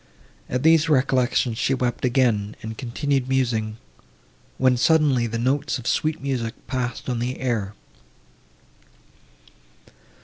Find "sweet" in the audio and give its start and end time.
5.85-6.19